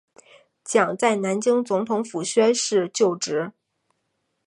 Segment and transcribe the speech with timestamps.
[0.65, 3.51] 蒋在南京总统府宣誓就职。